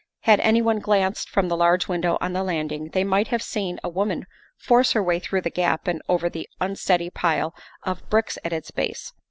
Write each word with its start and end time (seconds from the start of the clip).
Had 0.21 0.39
anyone 0.39 0.79
glanced 0.79 1.29
from 1.29 1.47
the 1.47 1.55
large 1.55 1.87
window 1.87 2.17
on 2.19 2.33
the 2.33 2.41
landing, 2.41 2.89
they 2.89 3.03
might 3.03 3.27
have 3.27 3.43
seen 3.43 3.79
a 3.83 3.87
woman 3.89 4.25
force 4.57 4.93
her 4.93 5.03
way 5.03 5.19
through 5.19 5.41
the 5.41 5.51
gap 5.51 5.87
and 5.87 6.01
over 6.09 6.27
the 6.27 6.49
unsteady 6.59 7.11
pile 7.11 7.53
of 7.83 8.09
bricks 8.09 8.39
at 8.43 8.51
its 8.51 8.71
base. 8.71 9.13